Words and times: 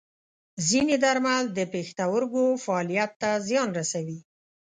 ځینې 0.67 0.95
درمل 1.03 1.43
د 1.57 1.59
پښتورګو 1.73 2.43
فعالیت 2.63 3.11
ته 3.21 3.29
زیان 3.47 3.69
رسوي. 3.79 4.19